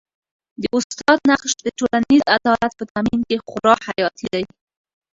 [0.61, 4.43] د استاد نقش د ټولنیز عدالت په تامین کي خورا حیاتي دی.